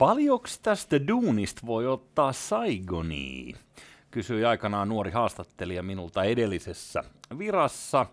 [0.00, 3.56] Paljonko tästä duunista voi ottaa Saigoniin?
[4.10, 7.04] Kysyi aikanaan nuori haastattelija minulta edellisessä
[7.38, 8.06] virassa.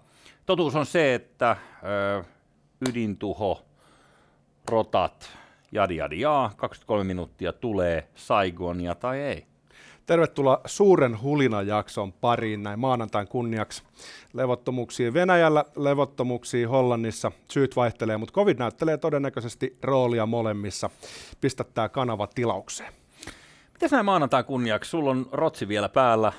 [0.46, 2.24] Totuus on se, että ö,
[2.90, 3.66] ydintuho,
[4.72, 5.30] rotat,
[5.72, 9.46] jadi jadi jaa, 23 minuuttia tulee Saigonia tai ei.
[10.08, 13.84] Tervetuloa suuren hulinajakson pariin näin maanantain kunniaksi.
[14.34, 17.32] Levottomuuksia Venäjällä, levottomuuksia Hollannissa.
[17.52, 20.90] Syyt vaihtelee, mutta COVID näyttelee todennäköisesti roolia molemmissa.
[21.42, 22.94] Pistä tämä kanava tilaukseen.
[23.74, 24.90] Miten näin maanantain kunniaksi?
[24.90, 26.34] Sulla on rotsi vielä päällä,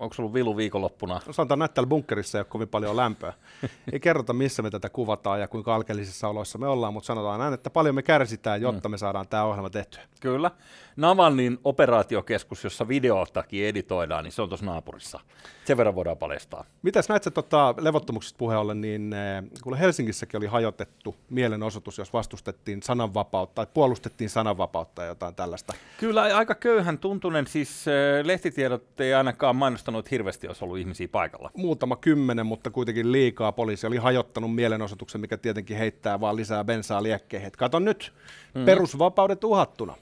[0.00, 1.20] onko sulla vilu viikonloppuna?
[1.26, 3.32] No, sanotaan, että täällä bunkkerissa ei ole kovin paljon lämpöä.
[3.92, 7.54] ei kerrota, missä me tätä kuvataan ja kuinka alkeellisissa oloissa me ollaan, mutta sanotaan näin,
[7.54, 8.90] että paljon me kärsitään, jotta mm.
[8.90, 10.02] me saadaan tämä ohjelma tehtyä.
[10.20, 10.50] Kyllä.
[10.96, 15.20] Navalnin operaatiokeskus, jossa videotakin editoidaan, niin se on tuossa naapurissa.
[15.64, 16.64] Sen verran voidaan paljastaa.
[16.82, 22.82] Mitäs näet tota, levottomuuksista puheen ollen, niin eh, kun Helsingissäkin oli hajotettu mielenosoitus, jos vastustettiin
[22.82, 25.72] sananvapautta tai puolustettiin sananvapautta ja jotain tällaista.
[26.00, 27.46] Kyllä, aika köyhän tuntunen.
[27.46, 29.56] Siis eh, lehtitiedot ei ainakaan
[29.86, 31.50] mainostanut, että hirveästi olisi ollut ihmisiä paikalla.
[31.56, 33.52] Muutama kymmenen, mutta kuitenkin liikaa.
[33.52, 37.52] Poliisi oli hajottanut mielenosoituksen, mikä tietenkin heittää vaan lisää bensaa liekkeihin.
[37.58, 38.12] Kato nyt,
[38.54, 38.64] hmm.
[38.64, 39.94] perusvapaudet uhattuna.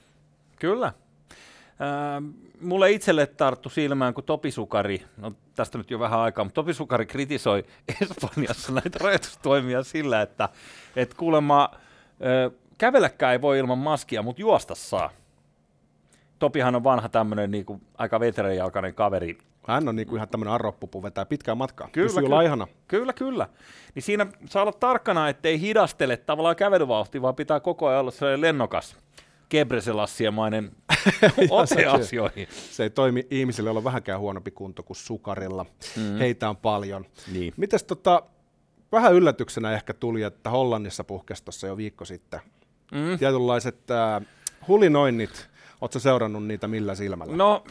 [0.59, 0.87] Kyllä.
[0.87, 0.93] Äh,
[2.61, 6.73] mulle itselle tarttu silmään, kun Topi Sukari, no tästä nyt jo vähän aikaa, mutta Topi
[6.73, 7.63] Sukari kritisoi
[8.01, 10.49] Espanjassa näitä rajoitustoimia sillä, että
[10.95, 15.09] et kuulemma äh, kävelläkään ei voi ilman maskia, mutta juosta saa.
[16.39, 19.37] Topihan on vanha tämmöinen niinku, aika veteranjalkainen kaveri.
[19.67, 21.89] Hän on niinku ihan tämmöinen arroppupu, vetää pitkää matkaa.
[21.91, 22.67] Kyllä, Pysyy kyllä, laihana.
[22.87, 23.47] Kyllä, kyllä.
[23.95, 28.41] Niin siinä saa olla tarkkana, ettei hidastele tavallaan kävelyvauhti, vaan pitää koko ajan olla sellainen
[28.41, 28.97] lennokas
[29.49, 30.71] Gebreselassiemainen
[31.49, 32.47] ote asioihin.
[32.51, 35.65] Se ei toimi ihmisille olla vähänkään huonompi kunto kuin sukarilla.
[35.97, 36.17] Mm.
[36.17, 37.05] Heitä on paljon.
[37.33, 37.53] Niin.
[37.57, 38.23] Mites tota,
[38.91, 42.39] vähän yllätyksenä ehkä tuli, että Hollannissa puhkesi tuossa jo viikko sitten.
[42.91, 43.19] Mm.
[43.19, 44.25] Tietynlaiset äh,
[44.67, 45.49] hulinoinnit.
[45.81, 47.35] Oletko seurannut niitä millä silmällä?
[47.35, 47.63] No,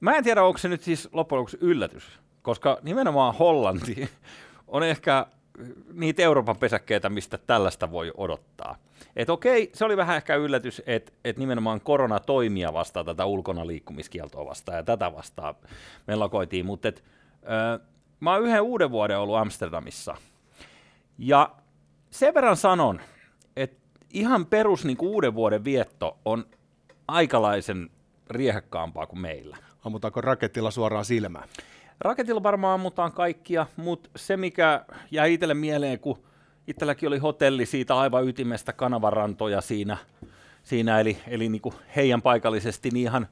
[0.00, 2.04] mä en tiedä, onko se nyt siis loppujen lopuksi yllätys,
[2.42, 4.08] koska nimenomaan Hollanti
[4.68, 5.26] on ehkä
[5.92, 8.76] niitä Euroopan pesäkkeitä, mistä tällaista voi odottaa.
[9.16, 14.46] Et okei, se oli vähän ehkä yllätys, että et nimenomaan koronatoimia vastaan tätä ulkona liikkumiskieltoa
[14.46, 15.54] vastaan ja tätä vastaan
[16.06, 17.04] me lakoitiin, mutta et,
[17.42, 17.80] ö,
[18.20, 20.16] mä oon yhden uuden vuoden ollut Amsterdamissa.
[21.18, 21.50] Ja
[22.10, 23.00] sen verran sanon,
[23.56, 26.46] että ihan perus niin uuden vuoden vietto on
[27.08, 27.90] aikalaisen
[28.30, 29.56] riehekkaampaa kuin meillä.
[29.84, 31.48] Ammutaanko raketilla suoraan silmään?
[32.00, 36.22] Raketilla varmaan ammutaan kaikkia, mutta se mikä jäi itselle mieleen, kun
[36.66, 39.96] itselläkin oli hotelli siitä aivan ytimestä kanavarantoja siinä,
[40.62, 43.28] siinä eli, eli niin kuin heidän paikallisesti niin ihan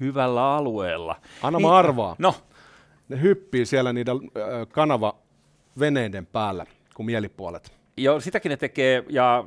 [0.00, 1.20] hyvällä alueella.
[1.42, 2.16] Anna niin, mä arvaa.
[2.18, 2.34] No.
[3.08, 7.81] Ne hyppii siellä niiden äh, kanavaveneiden päällä kuin mielipuolet.
[7.96, 9.44] Joo, sitäkin ne tekee, ja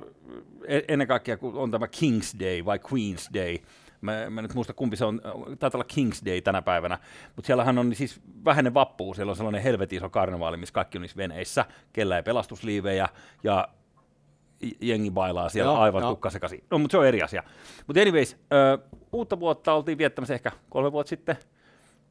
[0.88, 3.58] ennen kaikkea kun on tämä King's Day vai Queen's Day,
[4.02, 5.22] Mä, mä nyt muista kumpi se on,
[5.60, 7.00] taitaa olla King's Day tänä päivänä,
[7.36, 11.02] mutta siellähän on siis vähäinen vappu, siellä on sellainen helvetin iso karnevaali, missä kaikki on
[11.02, 13.10] niissä veneissä, kellä ei pelastusliivejä
[13.44, 13.68] ja
[14.82, 16.64] jengi bailaa siellä joo, aivan tukkasekasi.
[16.72, 17.44] No, mutta se on eri asia.
[17.88, 18.78] Mutta anyways, ö,
[19.12, 21.38] uutta vuotta oltiin viettämässä ehkä kolme vuotta sitten,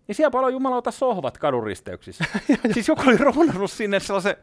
[0.09, 2.25] niin siellä paljon jumalauta sohvat kadunristeyksissä.
[2.75, 4.37] siis joku oli rounannut sinne sellaisen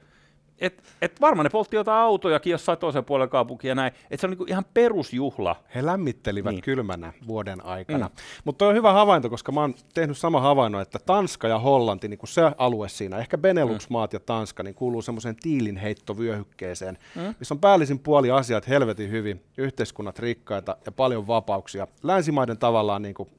[0.62, 3.94] et, et varmaan ne poltti jotain autojakin jossain toisen puolella kaupunkia ja näin.
[4.12, 5.56] Et se on niinku ihan perusjuhla.
[5.76, 6.62] He lämmittelivät niin.
[6.62, 8.08] kylmänä vuoden aikana.
[8.08, 8.14] Mm.
[8.46, 12.18] Mutta on hyvä havainto, koska mä oon tehnyt sama havainto, että Tanska ja Hollanti, niin
[12.18, 14.16] kuin se alue siinä, ehkä Benelux-maat mm.
[14.16, 17.36] ja Tanska, niin kuuluu semmoiseen tiilinheittovyöhykkeeseen, mm.
[17.40, 21.88] missä on päällisin puoli asiat helvetin hyvin, yhteiskunnat rikkaita ja paljon vapauksia.
[22.04, 23.30] Länsimaiden tavallaan niin kuin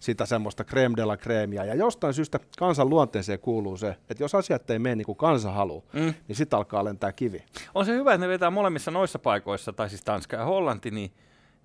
[0.00, 1.64] sitä semmoista creme de la cremea.
[1.64, 5.50] Ja jostain syystä kansan luonteeseen kuuluu se, että jos asiat ei mene niin kuin kansa
[5.50, 6.14] haluaa, mm.
[6.28, 7.42] niin sitten alkaa lentää kivi.
[7.74, 11.12] On se hyvä, että ne vetää molemmissa noissa paikoissa, tai siis Tanska ja Hollanti, niin,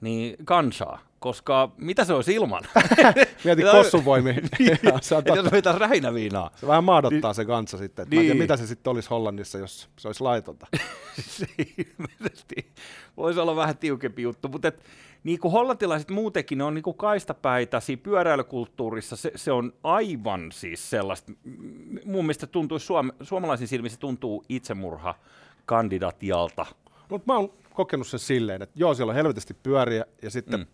[0.01, 0.99] niin kansaa.
[1.23, 2.63] Koska mitä se olisi ilman?
[3.43, 4.33] Mieti kossuvoimi.
[4.59, 4.77] niin,
[5.35, 6.51] jos vetää räinäviinaa.
[6.55, 8.07] Se vähän maadottaa niin, se kansa sitten.
[8.09, 8.19] Niin.
[8.19, 10.67] Mä tiedä, mitä se sitten olisi Hollannissa, jos se olisi laitonta.
[11.21, 11.45] se
[11.77, 12.71] ilmeisesti
[13.17, 14.83] voisi olla vähän tiukempi juttu, mutta et,
[15.23, 20.51] niin kuin hollantilaiset muutenkin, ne on niin kuin kaistapäitä siinä pyöräilykulttuurissa, se, se, on aivan
[20.51, 21.31] siis sellaista,
[22.05, 25.15] mun mielestä tuntuu, suom, suomalaisen silmissä tuntuu itsemurha
[25.65, 26.65] kandidatialta.
[27.09, 30.65] Mutta mä oon kokenut sen silleen, että joo, siellä on helvetisti pyöriä ja sitten mm.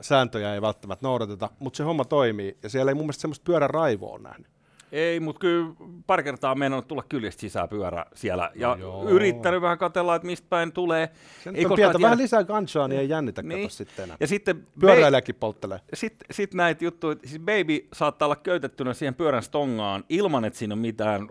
[0.00, 4.18] Sääntöjä ei välttämättä noudateta, mutta se homma toimii ja siellä ei mun mielestä semmoista pyöräraivoa
[4.18, 4.59] nähnyt.
[4.92, 5.74] Ei, mutta kyllä
[6.06, 10.46] pari kertaa meinannut tulla kyljestä sisään pyörä siellä ja no yrittänyt vähän katsella, että mistä
[10.50, 11.10] päin tulee.
[11.44, 12.02] Sen ei pientä, tiedä...
[12.02, 13.70] vähän lisää ganchaa, niin ei jännitä niin.
[13.70, 14.16] sitten enää.
[14.20, 15.80] Ja sitten Pyöräilijäkin polttelee.
[15.94, 20.72] Sitten sit näitä juttuja, siis baby saattaa olla köytettynä siihen pyörän stongaan ilman, että siinä
[20.72, 21.28] on mitään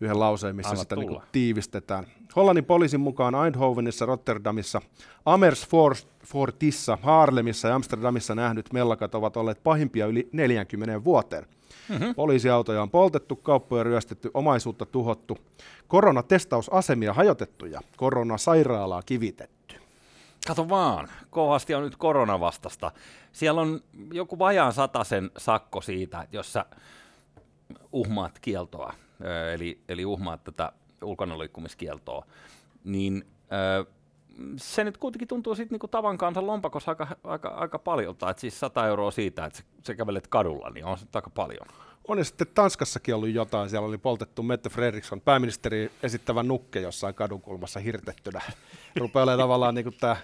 [0.00, 2.06] yhden lauseen, missä Anna sitä niin tiivistetään.
[2.36, 4.82] Hollannin poliisin mukaan Eindhovenissa, Rotterdamissa,
[5.26, 11.46] Amersfoortissa, Haarlemissa ja Amsterdamissa nähdyt mellakat ovat olleet pahimpia yli 40 vuoteen.
[11.88, 12.14] Mm-hmm.
[12.14, 15.38] Poliisiautoja on poltettu, kauppoja ryöstetty, omaisuutta tuhottu,
[15.88, 19.76] koronatestausasemia hajotettu ja koronasairaalaa kivitetty.
[20.46, 22.92] Kato vaan, kovasti on nyt koronavastasta.
[23.32, 23.80] Siellä on
[24.12, 24.72] joku vajaan
[25.02, 26.66] sen sakko siitä, jossa
[27.92, 28.94] uhmaat kieltoa,
[29.52, 30.72] eli, eli uhmaat tätä
[31.02, 32.26] ulkonaliikkumiskieltoa,
[32.84, 33.26] niin
[34.56, 38.60] se nyt kuitenkin tuntuu sitten niinku tavan kansan lompakossa aika, aika, aika paljolta, että siis
[38.60, 41.66] 100 euroa siitä, että sä kävelet kadulla, niin on se aika paljon.
[42.08, 47.14] On ja sitten Tanskassakin ollut jotain, siellä oli poltettu Mette Fredriksson, pääministeri esittävä nukke jossain
[47.14, 48.40] kadunkulmassa hirtettynä.
[48.96, 50.16] Rupeaa olemaan tavallaan niin tämä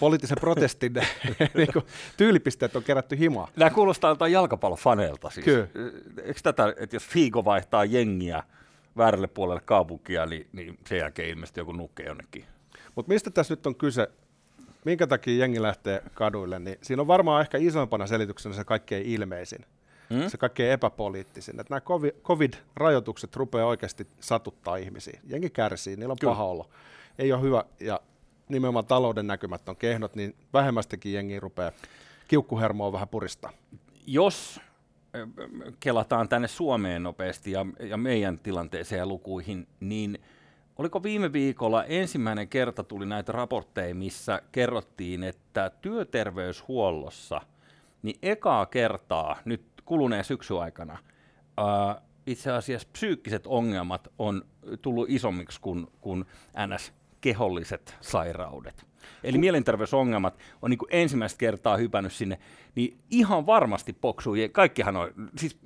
[0.00, 0.92] poliittisen protestin
[1.54, 1.84] niin kuin,
[2.16, 3.48] tyylipisteet on kerätty himaa.
[3.56, 5.44] Nämä kuulostaa jotain jalkapallofaneilta siis.
[5.44, 5.66] Kyllä.
[6.22, 8.42] Eikö tätä, että jos Figo vaihtaa jengiä
[8.96, 12.44] väärälle puolelle kaupunkia, niin, niin sen jälkeen ilmeisesti joku nukke jonnekin.
[12.94, 14.08] Mutta mistä tässä nyt on kyse?
[14.84, 16.58] Minkä takia jengi lähtee kaduille?
[16.58, 19.66] Niin siinä on varmaan ehkä isompana selityksenä se kaikkein ilmeisin.
[20.14, 20.28] Hmm?
[20.28, 21.60] Se kaikkein epäpoliittisin.
[21.60, 21.80] Että nämä
[22.22, 25.20] COVID-rajoitukset rupeaa oikeasti satuttaa ihmisiä.
[25.26, 26.30] Jengi kärsii, niillä on Kyllä.
[26.30, 26.68] paha olla.
[27.18, 28.00] Ei ole hyvä, ja
[28.48, 31.72] nimenomaan talouden näkymät on kehnot, niin vähemmästäkin jengi rupeaa
[32.28, 33.52] kiukkuhermoa vähän puristaa.
[34.06, 34.60] Jos
[35.80, 40.18] kelataan tänne Suomeen nopeasti ja, ja meidän tilanteeseen ja lukuihin, niin
[40.78, 47.40] oliko viime viikolla ensimmäinen kerta tuli näitä raportteja, missä kerrottiin, että työterveyshuollossa
[48.02, 50.98] niin ekaa kertaa nyt kuluneen syksyn aikana
[51.56, 54.42] ää, itse asiassa psyykkiset ongelmat on
[54.82, 56.24] tullut isommiksi kuin, kuin
[56.66, 58.86] NS keholliset sairaudet.
[59.24, 62.38] Eli mielenterveysongelmat on niin ensimmäistä kertaa hypännyt sinne,
[62.74, 64.34] niin ihan varmasti poksuu.
[64.52, 65.58] Kaikkihan on, siis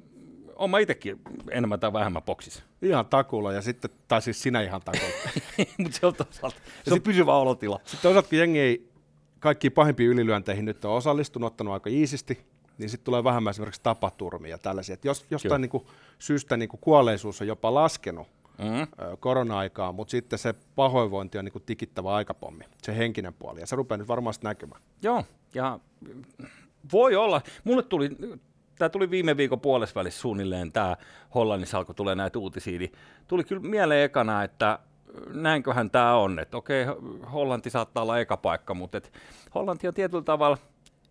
[0.58, 1.20] olen mä itsekin
[1.50, 2.62] enemmän tai vähemmän boksissa.
[2.82, 5.14] Ihan takulla, ja sitten, tai siis sinä ihan takulla.
[5.78, 7.80] Mutta se on toisaalta, se on pysyvä olotila.
[7.84, 8.88] Sitten toisaalta, jengi ei
[9.40, 12.38] kaikkiin pahimpiin ylilyönteihin nyt on osallistunut, ottanut aika iisisti,
[12.78, 14.94] niin sitten tulee vähemmän esimerkiksi tapaturmia ja tällaisia.
[14.94, 15.86] Et jos jostain niin kuin,
[16.18, 18.28] syystä niin kuin kuolleisuus on jopa laskenut,
[18.58, 19.16] mm.
[19.20, 23.76] korona-aikaa, mutta sitten se pahoinvointi on niin kuin tikittävä aikapommi, se henkinen puoli, ja se
[23.76, 24.82] rupeaa nyt varmasti näkymään.
[25.02, 25.24] Joo,
[25.54, 25.78] ja
[26.92, 27.42] voi olla.
[27.64, 28.10] Mulle tuli,
[28.78, 30.96] tämä tuli viime viikon puolesvälissä suunnilleen, tämä
[31.34, 32.92] Hollannissa alkoi tulee näitä uutisia, niin
[33.28, 34.78] tuli kyllä mieleen ekana, että
[35.32, 36.84] näinköhän tämä on, että okei,
[37.32, 39.12] Hollanti saattaa olla eka paikka, mutta et
[39.54, 40.58] Hollanti on tietyllä tavalla,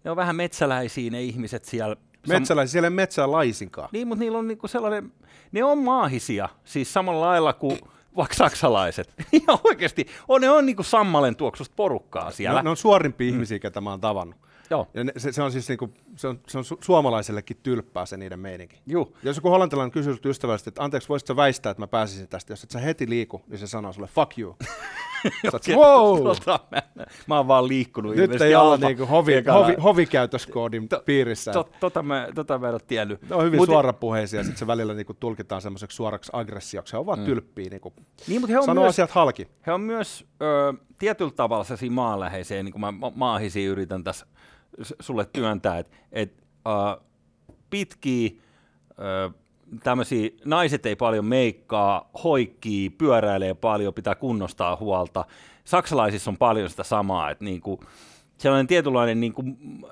[0.03, 1.95] ne on vähän metsäläisiä ne ihmiset siellä.
[2.27, 3.89] Metsäläisiä, siellä ei metsää laisinkaan.
[3.91, 5.13] Niin, mutta niillä on niinku sellainen,
[5.51, 7.79] ne on maahisia, siis samalla lailla kuin
[8.17, 9.13] vaikka saksalaiset.
[9.47, 12.59] Ja oikeasti, on, ne on niinku sammalen tuoksusta porukkaa siellä.
[12.59, 13.33] Ne, ne on suorimpia mm.
[13.33, 14.37] ihmisiä, ketä mä oon tavannut.
[14.69, 14.87] Joo.
[14.93, 18.17] Ja ne, se, se, on siis niinku, se on, se on su- suomalaisellekin tylppää se
[18.17, 18.81] niiden meininki.
[18.87, 19.13] Juh.
[19.23, 22.71] Jos joku hollantilainen kysyy ystävällisesti, että anteeksi, voisitko väistää, että mä pääsisin tästä, jos et
[22.71, 24.55] sä heti liiku, niin se sanoo sulle fuck you.
[25.51, 26.23] Sä wow!
[26.27, 26.81] tota, mä,
[27.27, 28.15] mä oon vaan liikkunut.
[28.15, 31.51] Nyt ei olla niinku hovi, hovi, hovikäytöskoodin to, piirissä.
[31.51, 33.29] To, tota, mä, tota mä en ole tiennyt.
[33.29, 36.93] Ne on hyvin Mut, suorapuheisia, sitten se välillä niinku tulkitaan semmoiseksi suoraksi aggressioksi.
[36.93, 37.25] He ovat mm.
[37.25, 37.69] tylppiä.
[37.69, 37.93] Niinku,
[38.27, 39.47] niin, mutta he on sanoo myös, asiat halki.
[39.67, 44.25] He on myös ö, tietyllä tavalla maanläheisiä, niin kuin mä maahisiin yritän tässä
[44.99, 47.03] sulle työntää, että et, uh,
[47.69, 48.29] pitkiä
[48.89, 49.33] uh,
[49.83, 55.25] tämmöisiä, naiset ei paljon meikkaa, hoikkii, pyöräilee paljon, pitää kunnostaa huolta.
[55.63, 57.79] Saksalaisissa on paljon sitä samaa, että niinku,
[58.37, 59.43] sellainen tietynlainen niinku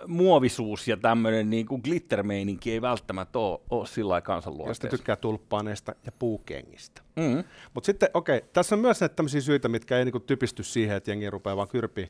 [0.07, 4.87] muovisuus ja tämmöinen niinku glittermeininki ei välttämättä ole, sillä lailla kansanluonteessa.
[4.87, 7.01] Jos tykkää tulppaaneista ja puukengistä.
[7.15, 7.43] Mm-hmm.
[7.73, 10.97] Mutta sitten, okei, okay, tässä on myös näitä tämmöisiä syitä, mitkä ei niinku typisty siihen,
[10.97, 12.07] että jengi rupeaa vaan kyrpiä.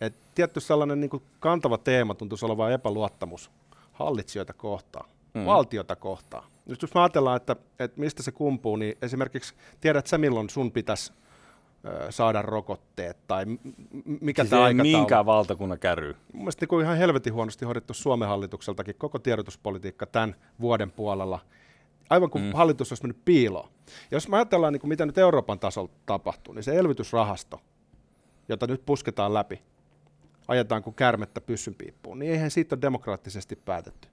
[0.00, 3.50] Et tietty sellainen niinku kantava teema tuntuisi olevan epäluottamus
[3.92, 5.44] hallitsijoita kohtaan, mm.
[5.44, 6.44] valtiota kohtaan.
[6.66, 10.72] Nyt jos me ajatellaan, että, että mistä se kumpuu, niin esimerkiksi tiedät sä milloin sun
[10.72, 11.12] pitäisi
[12.10, 13.44] saada rokotteet tai
[14.20, 14.96] mikä siis tämä aikataulu.
[14.96, 16.16] minkään valtakunnan käry.
[16.32, 21.38] Mielestäni niin ihan helvetin huonosti hoidettu Suomen hallitukseltakin koko tiedotuspolitiikka tämän vuoden puolella.
[22.10, 22.52] Aivan kuin mm.
[22.52, 23.68] hallitus olisi mennyt piiloon.
[23.86, 27.60] Ja jos me ajatellaan, niin kuin mitä nyt Euroopan tasolla tapahtuu, niin se elvytysrahasto,
[28.48, 29.62] jota nyt pusketaan läpi,
[30.48, 34.08] ajetaan kuin kärmettä pyssyn piippuun, niin eihän siitä ole demokraattisesti päätetty.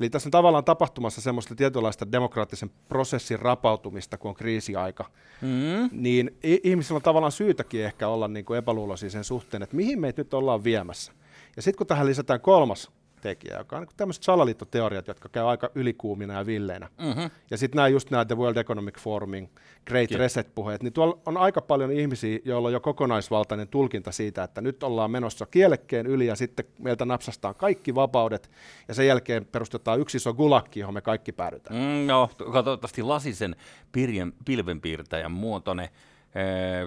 [0.00, 5.10] Eli tässä on tavallaan tapahtumassa semmoista tietynlaista demokraattisen prosessin rapautumista, kun on kriisiaika.
[5.40, 5.88] Mm.
[5.92, 10.20] Niin ihmisillä on tavallaan syytäkin ehkä olla niin kuin epäluuloisia sen suhteen, että mihin meitä
[10.20, 11.12] nyt ollaan viemässä.
[11.56, 12.90] Ja sitten kun tähän lisätään kolmas
[13.22, 16.88] tekijä, joka on niin tämmöiset salaliittoteoriat, jotka käy aika ylikuumina ja villeinä.
[16.98, 17.30] Mm-hmm.
[17.50, 19.50] Ja sitten nämä just nämä The World Economic Forumin
[19.86, 20.20] Great Kiitos.
[20.20, 24.82] Reset-puheet, niin tuolla on aika paljon ihmisiä, joilla on jo kokonaisvaltainen tulkinta siitä, että nyt
[24.82, 28.50] ollaan menossa kielekkeen yli ja sitten meiltä napsastaan kaikki vapaudet
[28.88, 31.76] ja sen jälkeen perustetaan yksi iso gulakki, johon me kaikki päädytään.
[31.76, 33.56] Mm, no, toivottavasti lasisen
[33.92, 35.88] pirjen, pilvenpiirtäjän muotoinen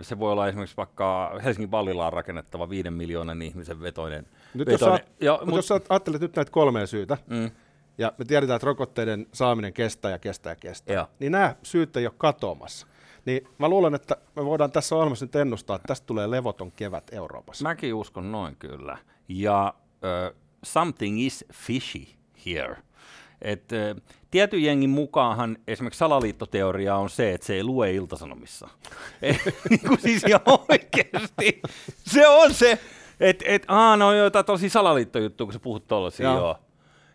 [0.01, 4.27] se voi olla esimerkiksi vaikka Helsingin Vallilaan rakennettava viiden miljoonan ihmisen vetoinen.
[4.53, 4.99] Nyt vetoinen.
[4.99, 7.51] Jos, ja, mutta mut, jos ajattelet nyt näitä kolmea syytä, mm.
[7.97, 11.07] ja me tiedetään, että rokotteiden saaminen kestää ja kestää ja kestää, ja.
[11.19, 12.87] niin nämä syyt ei ole katoamassa.
[13.25, 17.03] Niin mä luulen, että me voidaan tässä ohjelmassa nyt ennustaa, että tästä tulee levoton kevät
[17.11, 17.63] Euroopassa.
[17.63, 18.97] Mäkin uskon noin kyllä.
[19.27, 22.05] Ja uh, something is fishy
[22.45, 22.77] here.
[23.45, 23.69] Et,
[24.31, 28.69] tietyn jengin mukaanhan esimerkiksi salaliittoteoria on se, että se ei lue iltasanomissa.
[29.69, 31.61] niin kuin siis ihan oikeasti.
[31.97, 32.79] Se on se,
[33.19, 36.37] että et, aah, no jotain tosi salaliittojuttu, kun sä puhut tollasia, joo.
[36.37, 36.57] joo.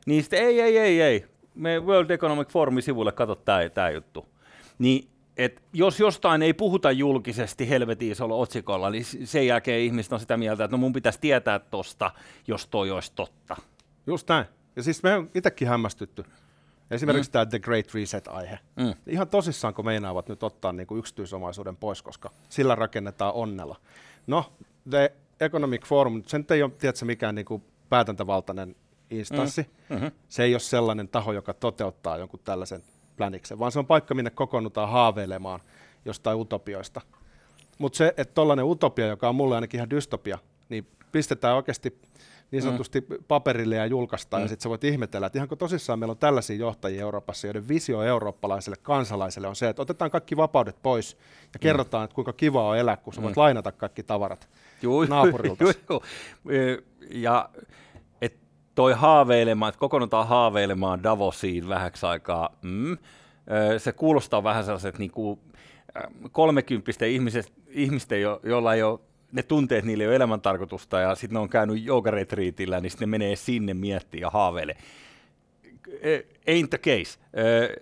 [0.06, 1.26] Niin sitten ei, ei, ei, ei.
[1.54, 4.26] Me World Economic Forumin sivuille kato tää, tää juttu.
[4.78, 10.20] Niin et jos jostain ei puhuta julkisesti helvetin isolla otsikolla, niin sen jälkeen ihmiset on
[10.20, 12.10] sitä mieltä, että no mun pitäisi tietää tosta,
[12.46, 13.56] jos toi olisi totta.
[14.06, 14.46] Just näin.
[14.76, 16.24] Ja siis me on itsekin hämmästytty.
[16.90, 17.32] Esimerkiksi mm.
[17.32, 18.58] tämä The Great Reset-aihe.
[18.76, 18.94] Mm.
[19.06, 23.76] Ihan tosissaan, kun meinaavat nyt ottaa niin kuin yksityisomaisuuden pois, koska sillä rakennetaan onnella.
[24.26, 24.52] No,
[24.90, 28.76] The Economic Forum, sen ei ole, tiedätkö, mikään niin kuin päätäntävaltainen
[29.10, 29.62] instanssi.
[29.62, 29.96] Mm.
[29.96, 30.10] Mm-hmm.
[30.28, 32.82] Se ei ole sellainen taho, joka toteuttaa jonkun tällaisen
[33.16, 35.60] pläniksen, vaan se on paikka, minne kokoonnutaan haaveilemaan
[36.04, 37.00] jostain utopioista.
[37.78, 41.98] Mutta se, että tollainen utopia, joka on mulle ainakin ihan dystopia, niin pistetään oikeasti
[42.50, 42.66] niin mm.
[42.66, 43.16] sanotusti mm.
[43.28, 44.44] paperille ja julkaistaan, mm.
[44.44, 48.02] ja sitten sä voit ihmetellä, että ihanko tosissaan meillä on tällaisia johtajia Euroopassa, joiden visio
[48.02, 51.60] eurooppalaiselle kansalaiselle on se, että otetaan kaikki vapaudet pois ja mm.
[51.60, 53.40] kerrotaan, että kuinka kiva on elää, kun sä voit mm.
[53.40, 54.48] lainata kaikki tavarat
[54.82, 55.64] juu, naapurilta.
[55.64, 56.02] Juu, juu.
[57.10, 57.48] Ja
[58.20, 58.36] et
[58.74, 62.98] toi haaveilemaan, että kokoonnutaan haaveilemaan Davosiin vähäksi aikaa, mm,
[63.78, 65.40] se kuulostaa vähän sellaiset niin kuin
[66.32, 67.08] kolmekymppisten
[67.68, 69.00] ihmisten, jo, joilla ei ole
[69.32, 73.18] ne tunteet, niille ei ole elämäntarkoitusta ja sitten ne on käynyt joogaretriitillä, niin sitten ne
[73.18, 74.76] menee sinne miettiä ja haaveile.
[76.50, 77.18] Ain't the case.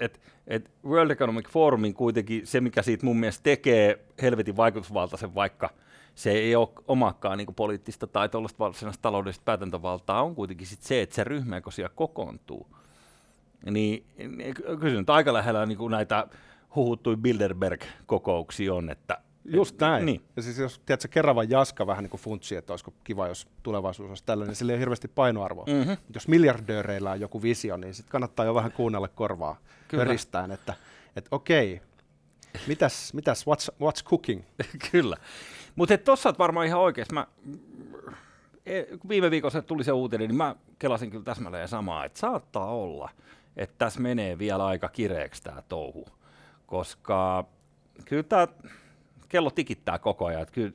[0.00, 5.70] Et, et World Economic Forumin kuitenkin se, mikä siitä mun mielestä tekee helvetin vaikutusvaltaisen, vaikka
[6.14, 11.14] se ei ole omakaan niin poliittista tai tuollaista taloudellista päätäntävaltaa, on kuitenkin sit se, että
[11.14, 12.66] se ryhmä, kun siellä kokoontuu,
[13.70, 16.28] niin, niin kysyn, että aika lähellä niin näitä
[16.74, 19.18] huhuttuja Bilderberg-kokouksia on, että
[19.56, 20.06] Just näin.
[20.06, 20.22] Niin.
[20.36, 24.08] Ja siis jos tiedätkö, Keravan Jaska vähän niin kuin funtsi, että olisiko kiva, jos tulevaisuus
[24.08, 25.64] olisi tällainen, niin sillä ei ole hirveästi painoarvoa.
[25.66, 25.96] Mm-hmm.
[26.14, 29.56] jos miljardööreillä on joku visio, niin sitten kannattaa jo vähän kuunnella korvaa
[29.90, 30.74] pöristään, että,
[31.16, 31.80] että okei,
[32.66, 34.42] mitäs, mitäs what's, what's cooking?
[34.92, 35.16] Kyllä.
[35.76, 37.14] Mutta tuossa varmaan ihan oikeassa.
[37.14, 37.26] Mä,
[38.66, 43.10] e, viime viikolla tuli se uutinen, niin mä kelasin kyllä täsmälleen samaa, että saattaa olla,
[43.56, 46.06] että tässä menee vielä aika kireeksi tämä touhu,
[46.66, 47.44] koska
[48.04, 48.48] kyllä tämä
[49.28, 50.42] kello tikittää koko ajan.
[50.42, 50.72] Että kyllä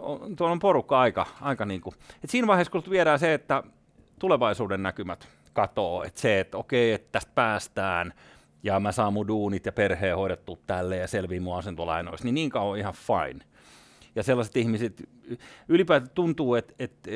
[0.00, 3.62] on, tuolla on porukka aika, aika niin kuin, että siinä vaiheessa kun viedään se, että
[4.18, 8.12] tulevaisuuden näkymät katoo, että se, että okei, että tästä päästään
[8.62, 12.50] ja mä saan mun duunit ja perheen hoidettu tälle ja selviin mun asentolainoissa, niin niin
[12.50, 13.44] kauan ihan fine.
[14.14, 15.08] Ja sellaiset ihmiset,
[15.68, 17.10] ylipäätään tuntuu, että, että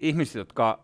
[0.00, 0.80] ihmiset, jotka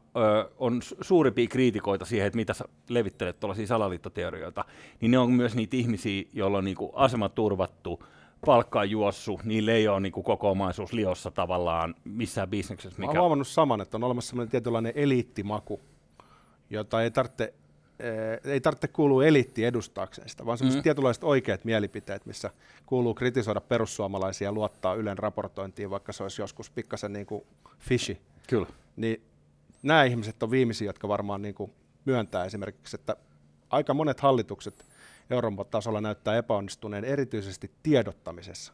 [0.59, 4.65] on suurimpia kriitikoita siihen, että mitä sä levittelet tuollaisia salaliittoteorioita,
[5.01, 8.05] niin ne on myös niitä ihmisiä, joilla on niin kuin asema turvattu,
[8.47, 13.01] palkkaa juossu, niille ei ole niin kuin koko omaisuus liossa tavallaan missään bisneksessä.
[13.01, 13.13] Mikä...
[13.13, 15.81] Mä oon huomannut saman, että on olemassa sellainen tietynlainen eliittimaku,
[16.71, 17.55] jota ei tarvitse
[18.45, 20.83] ei tarvitse kuulua eliitti edustaakseen sitä, vaan sellaiset mm.
[20.83, 22.51] tietynlaiset oikeat mielipiteet, missä
[22.87, 27.45] kuuluu kritisoida perussuomalaisia ja luottaa Ylen raportointiin, vaikka se olisi joskus pikkasen niin kuin
[27.79, 28.17] fishy.
[28.49, 28.67] Kyllä.
[28.97, 29.23] Niin
[29.83, 31.73] nämä ihmiset on viimeisiä, jotka varmaan niin kuin
[32.05, 33.17] myöntää esimerkiksi, että
[33.71, 34.87] aika monet hallitukset
[35.31, 38.73] Euroopan tasolla näyttää epäonnistuneen erityisesti tiedottamisessa.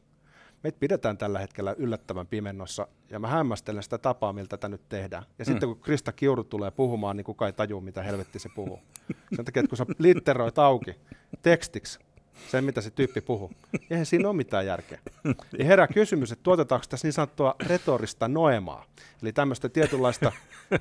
[0.62, 5.23] Meitä pidetään tällä hetkellä yllättävän pimennossa, ja mä hämmästelen sitä tapaa, miltä tätä nyt tehdään.
[5.38, 5.47] Ja mm.
[5.47, 8.81] sitten kun Krista Kiuru tulee puhumaan, niin kukaan ei tajua, mitä helvetti se puhuu.
[9.37, 10.97] Sen takia, että kun sä litteroit auki
[11.43, 11.99] tekstiksi
[12.50, 14.99] sen, mitä se tyyppi puhuu, niin eihän siinä ole mitään järkeä.
[15.59, 18.85] Ja herää kysymys, että tuotetaanko tässä niin sanottua retorista noemaa,
[19.23, 20.33] eli tämmöistä tietynlaista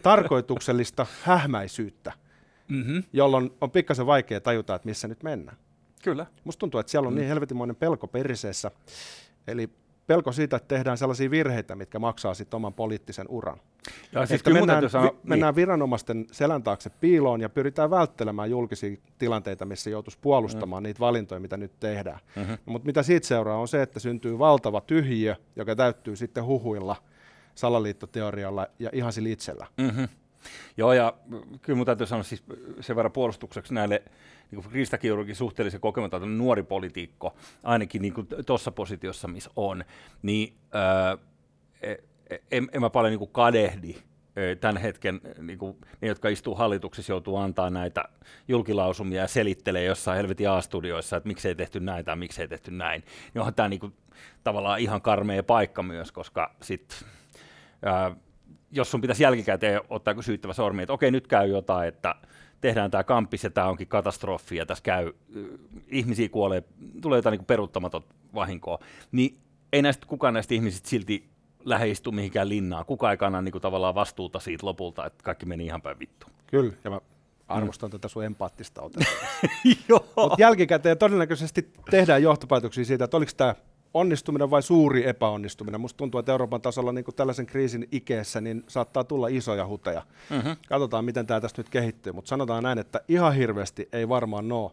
[0.03, 2.13] tarkoituksellista hähmäisyyttä,
[2.67, 3.03] mm-hmm.
[3.13, 5.57] jolloin on pikkasen vaikea tajuta, että missä nyt mennään.
[6.03, 6.25] Kyllä.
[6.43, 7.17] Musta tuntuu, että siellä on mm.
[7.17, 8.71] niin helvetimoinen pelko periseessä.
[9.47, 9.69] Eli
[10.07, 13.61] pelko siitä, että tehdään sellaisia virheitä, mitkä maksaa sitten oman poliittisen uran.
[14.11, 18.97] Ja siis kyllä mennään, sanoa, vi, mennään viranomaisten selän taakse piiloon ja pyritään välttelemään julkisia
[19.17, 22.19] tilanteita, missä joutuisi puolustamaan niitä valintoja, mitä nyt tehdään.
[22.35, 22.51] Mhm.
[22.51, 26.95] No, mutta mitä siitä seuraa on se, että syntyy valtava tyhjiö, joka täyttyy sitten huhuilla,
[27.55, 29.67] salaliittoteorialla ja ihan sillä itsellä.
[29.77, 30.07] Mm-hmm.
[30.77, 31.13] Joo, ja
[31.61, 32.43] kyllä mun täytyy sanoa siis
[32.79, 34.03] sen verran puolustukseksi näille
[34.51, 38.13] niin kuin suhteellisen kokematon nuori poliitikko, ainakin niin
[38.45, 39.83] tuossa positiossa, missä on,
[40.21, 41.17] niin ää,
[42.51, 43.95] en, en mä paljon niin kadehdi
[44.59, 48.03] tämän hetken, niin kuin, ne, jotka istuu hallituksessa, joutuu antaa näitä
[48.47, 53.03] julkilausumia ja selittelee jossain helvetin A-studioissa, että miksei tehty näin tai miksei tehty näin.
[53.33, 53.93] Niin onhan tämä niin kuin,
[54.43, 57.05] tavallaan ihan karmea paikka myös, koska sit,
[57.81, 58.15] ää,
[58.71, 62.15] jos sun pitäisi jälkikäteen ottaa syyttävä sormi, että okei, nyt käy jotain, että
[62.61, 65.13] tehdään tämä kampis ja tämä onkin katastrofi ja tässä käy,
[65.87, 66.63] ihmisiä kuolee,
[67.01, 68.79] tulee jotain niin peruuttamaton vahinkoa,
[69.11, 69.37] niin
[69.73, 71.29] ei näistä kukaan näistä ihmisistä silti
[71.65, 72.85] lähde istu mihinkään linnaan.
[72.85, 76.27] Kuka ei kanna niin kuin, tavallaan vastuuta siitä lopulta, että kaikki meni ihan päin vittu.
[76.47, 77.01] Kyllä, ja mä
[77.47, 77.91] arvostan mm.
[77.91, 79.11] tätä sun empaattista otetta.
[79.89, 80.05] Joo.
[80.15, 83.55] Mutta jälkikäteen todennäköisesti tehdään johtopäätöksiä siitä, että oliko tämä
[83.93, 85.81] onnistuminen vai suuri epäonnistuminen.
[85.81, 90.03] Musta tuntuu, että Euroopan tasolla niin tällaisen kriisin ikeessä niin saattaa tulla isoja huteja.
[90.29, 90.55] Mm-hmm.
[90.69, 94.71] Katsotaan, miten tämä tästä nyt kehittyy, mutta sanotaan näin, että ihan hirveästi ei varmaan ole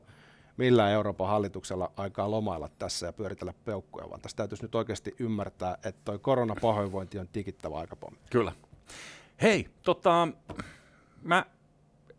[0.56, 5.78] millään Euroopan hallituksella aikaa lomailla tässä ja pyöritellä peukkuja, vaan tässä täytyisi nyt oikeasti ymmärtää,
[5.84, 8.18] että toi koronapahoinvointi on tikittävä aikapommi.
[8.30, 8.52] Kyllä.
[9.42, 10.28] Hei, tota,
[11.22, 11.46] mä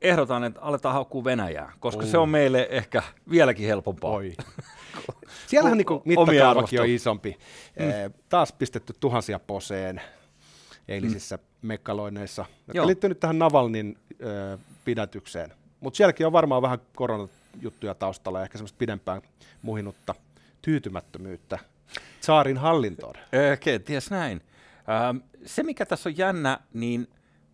[0.02, 2.10] ehdotan, että aletaan haukkua Venäjää, koska uh.
[2.10, 4.12] se on meille ehkä vieläkin helpompaa.
[4.12, 4.34] Oi.
[5.48, 7.38] Siellähän niin mittakaavakin on isompi.
[7.80, 8.14] Mm.
[8.30, 10.02] Taas pistetty tuhansia poseen
[10.88, 11.68] eilisissä mm.
[11.68, 15.54] mekkaloineissa, jotka liittyy nyt tähän Navalnin äh, pidätykseen.
[15.80, 19.22] Mutta sielläkin on varmaan vähän koronajuttuja taustalla, ehkä semmoista pidempään
[19.62, 20.16] muhinutta
[20.62, 21.60] tyytymättömyyttä
[22.22, 23.16] saarin hallintoon.
[23.60, 24.42] Kenties näin.
[24.90, 27.08] Ähm, se, mikä tässä on jännä, niin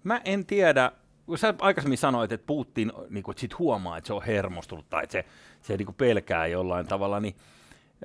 [0.04, 0.92] mä en tiedä,
[1.26, 5.04] kun sä aikaisemmin sanoit, että Putin niin kuin, sit huomaa, että se on hermostunut tai
[5.04, 5.26] että se,
[5.62, 7.36] se niin pelkää jollain tavalla, niin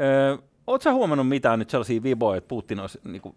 [0.00, 3.36] öö, ootko sä huomannut mitään nyt sellaisia viboja, että Putin olisi niin kuin,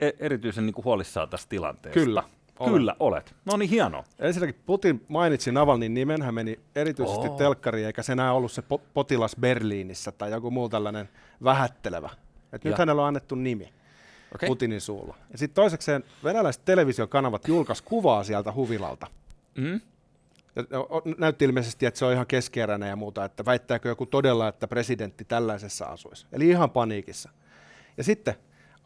[0.00, 2.00] e- erityisen niin huolissaan tästä tilanteesta?
[2.00, 2.22] Kyllä.
[2.58, 2.72] Olen.
[2.72, 3.34] Kyllä, olet.
[3.44, 4.04] No niin, hienoa.
[4.18, 7.36] Ensinnäkin Putin mainitsi Navalnin nimen, hän meni erityisesti oh.
[7.36, 11.08] telkkariin, eikä se enää ollut se po- potilas Berliinissä tai joku muu tällainen
[11.44, 12.10] vähättelevä.
[12.52, 13.72] Et nyt hänellä on annettu nimi
[14.34, 14.46] okay.
[14.46, 15.16] Putinin suulla.
[15.32, 19.06] Ja sitten toisekseen venäläiset televisiokanavat julkaisi kuvaa sieltä huvilalta.
[19.54, 19.80] Mm.
[20.56, 20.62] Ja
[21.18, 25.24] näytti ilmeisesti, että se on ihan keskeräinen ja muuta, että väittääkö joku todella, että presidentti
[25.24, 26.26] tällaisessa asuisi.
[26.32, 27.30] Eli ihan paniikissa.
[27.96, 28.34] Ja sitten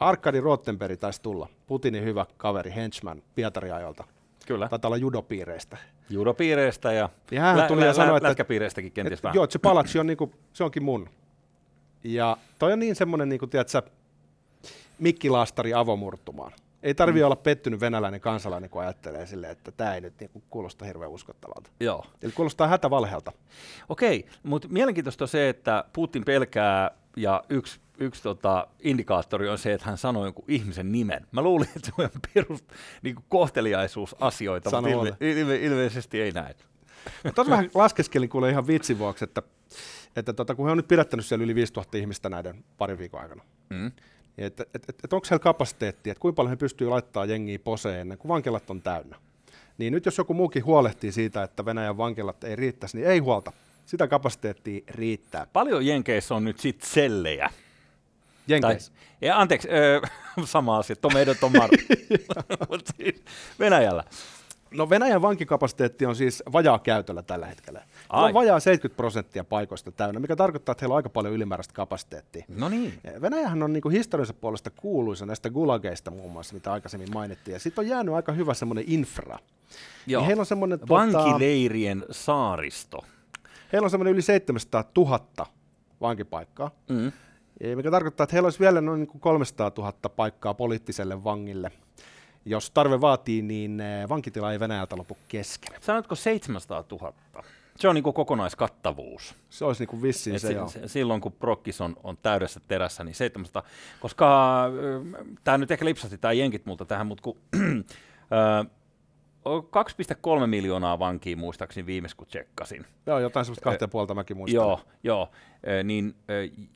[0.01, 4.05] Arkadi Rottenberg taisi tulla, Putinin hyvä kaveri, henchman Pietariajolta.
[4.47, 4.69] Kyllä.
[4.69, 5.77] Taitaa olla judopiireistä.
[6.11, 9.35] Judopiireistä ja, ja hän lä- tuli lä- ja sanoi, että, lätkäpiireistäkin kenties et, vähän.
[9.35, 11.09] Joo, että se palatsi on, niinku, se onkin mun.
[12.05, 13.83] Ja toi on niin semmoinen, niinku, tiedätkö,
[14.99, 16.53] mikkilaastari avomurtumaan.
[16.83, 17.27] Ei tarvitse mm.
[17.27, 21.71] olla pettynyt venäläinen kansalainen, kun ajattelee silleen, että tämä ei nyt niinku kuulosta hirveän uskottavalta.
[21.81, 22.05] Joo.
[22.23, 23.33] Eli kuulostaa hätävalheelta.
[23.89, 29.73] Okei, mutta mielenkiintoista on se, että Putin pelkää ja yksi, yksi tota, indikaattori on se,
[29.73, 31.27] että hän sanoo jonkun ihmisen nimen.
[31.33, 32.65] Mä luulin, että se on perus
[33.03, 36.55] niin kohteliaisuusasioita, mutta ilme, ilme, ilmeisesti ei näin.
[37.35, 39.43] Tuossa vähän laskeskelin kuule ihan vitsin vuoksi, että,
[40.17, 43.43] että tota, kun he on nyt pidättänyt siellä yli 5000 ihmistä näiden parin viikon aikana,
[43.71, 43.93] mm.
[44.39, 48.01] Että et, et, et onko heillä kapasiteettia, että kuinka paljon he pystyy laittaa jengiä poseen
[48.01, 49.17] ennen kuin vankilat on täynnä.
[49.79, 53.53] Niin nyt jos joku muukin huolehtii siitä, että Venäjän vankilat ei riittäisi, niin ei huolta.
[53.87, 55.47] Sitä kapasiteettia riittää.
[55.53, 57.51] Paljon Jenkeissä on nyt sitten sellejä.
[58.49, 58.93] Jenkeissä?
[58.93, 60.01] Tai, ja anteeksi, öö,
[60.45, 61.71] sama asia, Tomedo Tomar.
[62.97, 63.23] siis
[63.59, 64.05] Venäjällä.
[64.71, 67.83] No Venäjän vankikapasiteetti on siis vajaa käytöllä tällä hetkellä.
[68.11, 72.45] On vajaa 70 prosenttia paikoista täynnä, mikä tarkoittaa, että heillä on aika paljon ylimääräistä kapasiteettia.
[72.49, 72.95] No niin.
[73.21, 77.53] Venäjähän on niinku historiansa puolesta kuuluisa näistä gulageista muun muassa, mitä aikaisemmin mainittiin.
[77.53, 79.37] Ja sitten on jäänyt aika hyvä semmoinen infra.
[79.37, 79.47] Niin
[80.07, 80.21] Joo.
[80.21, 83.05] Niin heillä on semmoinen, Vankileirien tuota, saaristo.
[83.73, 85.47] Heillä on semmoinen yli 700 000
[86.01, 86.71] vankipaikkaa.
[86.89, 87.13] Mm.
[87.75, 91.73] Mikä tarkoittaa, että heillä olisi vielä noin 300 000 paikkaa poliittiselle vangille–
[92.51, 95.77] jos tarve vaatii, niin eh, vankitila ei Venäjältä lopu kesken.
[95.81, 97.13] Sanotko 700 000?
[97.77, 99.35] Se on niin kuin kokonaiskattavuus.
[99.51, 103.15] Se olisi niin kuin vissiin se, se, Silloin kun Prokkis on, on täydessä terässä, niin
[103.15, 103.63] 700,
[104.01, 108.67] koska äh, tämä nyt ehkä lipsasti tämä jenkit multa tähän, mutta kun äh,
[110.41, 112.87] 2,3 miljoonaa vankia muistaakseni viimeis kun tsekkasin.
[113.07, 114.55] Joo, jotain semmoista kahta ja puolta mäkin muistan.
[114.55, 115.31] Joo, joo.
[115.85, 116.15] Niin,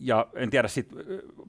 [0.00, 0.88] ja en tiedä, sit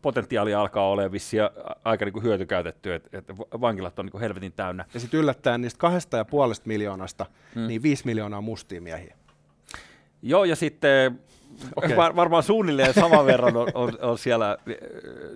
[0.02, 1.44] potentiaali alkaa olla vissiin
[1.84, 4.86] aika niin kuin hyötykäytetty, että, että vankilat on niin kuin helvetin täynnä.
[4.94, 7.68] Ja sitten yllättäen niistä kahdesta ja puolesta miljoonasta, hmm.
[7.68, 9.16] niin viisi miljoonaa mustia miehiä.
[10.22, 11.20] Joo, ja sitten
[11.76, 11.96] okay.
[11.96, 14.78] var, varmaan suunnilleen saman verran on, on, on siellä eh,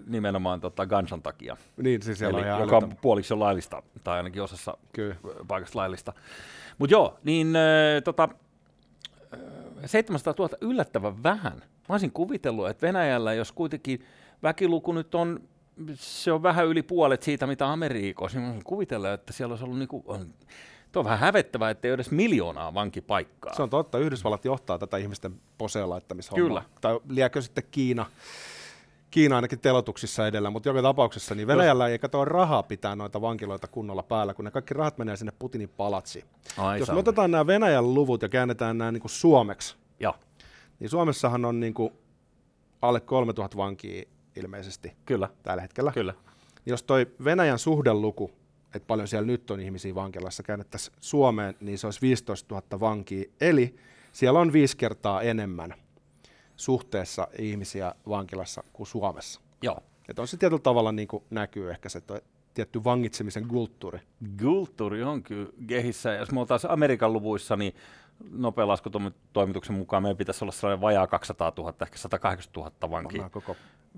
[0.07, 1.57] nimenomaan tota Gansan takia.
[1.77, 5.15] Niin, siis siellä Eli, on joka on puoliksi on laillista, tai ainakin osassa Kyllä.
[5.47, 6.13] paikasta laillista.
[6.77, 8.29] Mutta joo, niin äh, tota,
[9.85, 11.57] 700 000 yllättävän vähän.
[11.57, 14.05] Mä olisin kuvitellut, että Venäjällä, jos kuitenkin
[14.43, 15.39] väkiluku nyt on,
[15.93, 19.63] se on vähän yli puolet siitä, mitä Amerikassa, niin mä olisin kuvitellut, että siellä olisi
[19.63, 20.33] ollut niinku, on,
[20.97, 23.53] Tuo on vähän hävettävää, että ei ole edes miljoonaa vankipaikkaa.
[23.53, 26.47] Se on totta, Yhdysvallat johtaa tätä ihmisten poseen laittamishommaa.
[26.47, 26.63] Kyllä.
[26.81, 28.05] Tai liekö sitten Kiina,
[29.11, 33.67] Kiina ainakin telotuksissa edellä, mutta joka tapauksessa niin Venäjällä ei katoa rahaa pitää noita vankiloita
[33.67, 36.25] kunnolla päällä, kun ne kaikki rahat menee sinne Putinin palatsiin.
[36.57, 40.15] Ai Jos me otetaan nämä Venäjän luvut ja käännetään nämä niin kuin suomeksi, Joo,
[40.79, 41.93] niin Suomessahan on niin kuin
[42.81, 44.03] alle 3000 vankia
[44.35, 45.91] ilmeisesti kyllä, tällä hetkellä.
[45.91, 46.13] kyllä.
[46.65, 48.31] Jos toi Venäjän suhdeluku,
[48.77, 53.25] että paljon siellä nyt on ihmisiä vankilassa, käännettäisiin Suomeen, niin se olisi 15 000 vankia.
[53.41, 53.75] Eli
[54.13, 55.73] siellä on viisi kertaa enemmän
[56.55, 59.41] suhteessa ihmisiä vankilassa kuin Suomessa.
[59.61, 59.79] Joo.
[60.09, 62.01] Että on se tietyllä tavalla niin kuin näkyy ehkä se
[62.53, 63.99] tietty vangitsemisen kulttuuri.
[64.41, 66.13] Kulttuuri on kyllä kehissä.
[66.13, 67.75] Jos me oltaisiin Amerikan luvuissa, niin
[68.31, 73.29] nopea laskutoimituksen mukaan meidän pitäisi olla sellainen vajaa 200 000, ehkä 180 000 vankia.
[73.29, 73.55] Koko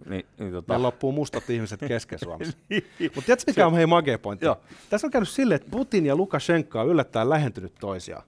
[0.09, 2.57] Niin, niin tota, Meillä loppuu mustat ihmiset kesken Suomessa.
[3.15, 4.45] Mutta tiedätkö mikä on hei magea pointti?
[4.45, 4.57] Joo.
[4.89, 8.23] Tässä on käynyt silleen, että Putin ja Lukashenka on yllättäen lähentynyt toisiaan.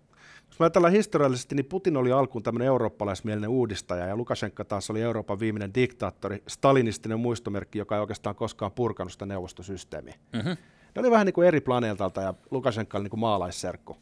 [0.47, 5.01] Jos me ajatellaan historiallisesti, niin Putin oli alkuun tämmöinen eurooppalaismielinen uudistaja ja Lukashenka taas oli
[5.01, 10.15] Euroopan viimeinen diktaattori, stalinistinen muistomerkki, joka ei oikeastaan koskaan purkanut sitä neuvostosysteemiä.
[10.33, 10.47] Mhm.
[10.95, 13.97] Ne oli vähän niin kuin eri planeetalta ja Lukashenka oli niin kuin maalaisserkku.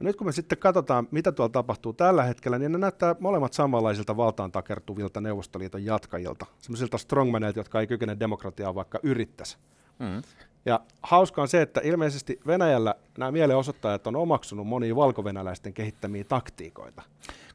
[0.00, 3.52] No nyt kun me sitten katsotaan, mitä tuolla tapahtuu tällä hetkellä, niin ne näyttää molemmat
[3.52, 6.46] samanlaisilta valtaan takertuvilta Neuvostoliiton jatkajilta.
[6.58, 9.56] Semmoisilta strongmaneilta, jotka ei kykene demokratiaa vaikka yrittäisi.
[9.98, 10.22] mm.
[10.66, 17.02] Ja hauska on se, että ilmeisesti Venäjällä nämä mielenosoittajat on omaksunut monia valkovenäläisten kehittämiä taktiikoita.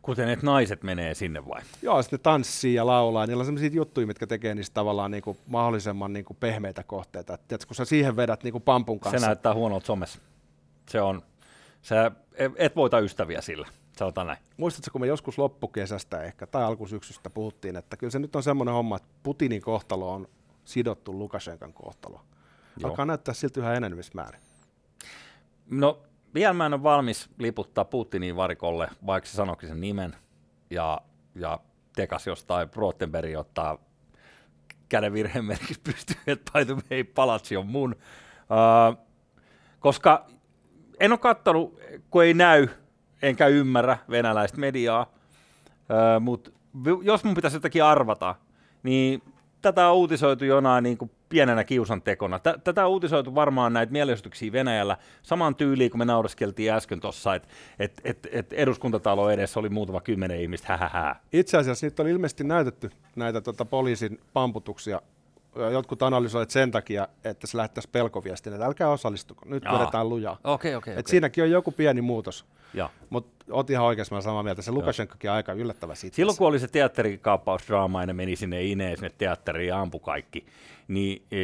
[0.01, 1.61] Kuten että naiset menee sinne vai?
[1.81, 3.27] Joo, sitten tanssii ja laulaa.
[3.27, 7.33] Niillä on sellaisia juttuja, mitkä tekee niistä tavallaan niin kuin mahdollisimman niin kuin pehmeitä kohteita.
[7.33, 9.19] Et, tiedätkö, kun sä siihen vedät niin kuin pampun kanssa.
[9.19, 10.19] Se näyttää huonolta somessa.
[10.89, 11.21] Se on,
[11.81, 12.11] sä
[12.55, 13.67] et voita ystäviä sillä,
[13.97, 14.39] sanotaan näin.
[14.57, 18.73] Muistatko, kun me joskus loppukesästä ehkä tai alkusyksystä puhuttiin, että kyllä se nyt on semmoinen
[18.73, 20.27] homma, että Putinin kohtalo on
[20.65, 22.25] sidottu Lukashenkan kohtaloon.
[22.77, 22.89] Joo.
[22.89, 24.41] Alkaa näyttää siltä yhä enenevissä määrin.
[25.69, 30.15] No, vielä mä en ole valmis liputtaa Putinin varikolle, vaikka se sanoikin sen nimen,
[30.69, 31.01] ja,
[31.35, 31.59] ja
[31.95, 33.77] tekas jostain Rottenberg ottaa
[34.89, 37.95] käden virheen merkiksi pystyy, että by the way, palatsi on mun.
[38.41, 39.05] Uh,
[39.79, 40.27] koska
[41.01, 42.67] en ole katsonut, kun ei näy,
[43.21, 45.13] enkä ymmärrä venäläistä mediaa,
[46.19, 46.51] mutta
[47.01, 48.35] jos mun pitäisi jotakin arvata,
[48.83, 49.21] niin
[49.61, 52.39] tätä on uutisoitu jonain niin kuin pienenä kiusantekona.
[52.39, 57.35] Tä- Tätä on uutisoitu varmaan näitä mielenosoituksia Venäjällä saman tyyliin, kun me naureskeltiin äsken tuossa,
[57.35, 57.47] että
[57.79, 61.15] et, et, et eduskuntatalo edessä oli muutama kymmenen ihmistä, hähähä.
[61.33, 65.01] Itse asiassa niitä oli ilmeisesti näytetty näitä tota, poliisin pamputuksia.
[65.71, 69.79] Jotkut analysoivat sen takia, että se lähettäisi pelkoviestin, että älkää osallistuko, nyt Jaa.
[69.79, 70.37] vedetään lujaa.
[70.43, 72.45] Okei, okei, Et siinäkin on joku pieni muutos,
[73.09, 74.61] mutta oot ihan oikeassa, mä samaa mieltä.
[74.61, 76.15] Se Lukashenkakin on aika yllättävä siitä.
[76.15, 80.45] Silloin kun oli se teatterikaappausdraama ja ne meni sinne Ineen sinne teatteriin ja ampu kaikki,
[80.87, 81.37] niin e,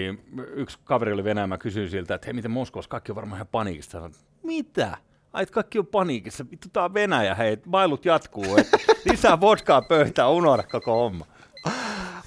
[0.53, 3.47] yksi kaveri oli Venäjä, mä kysyin siltä, että hei miten Moskovassa kaikki on varmaan ihan
[3.51, 3.91] paniikissa.
[3.91, 4.97] Sanoin, mitä?
[5.33, 6.45] Ai, kaikki on paniikissa.
[6.51, 8.57] Vittu, tää on Venäjä, hei, bailut jatkuu.
[8.57, 8.67] Et
[9.11, 11.25] lisää vodkaa pöytään, unohda koko homma.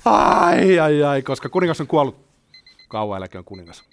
[0.05, 2.17] Ai, ai, ai, koska kuningas on kuollut.
[2.89, 3.85] Kauan eläköön kuningas.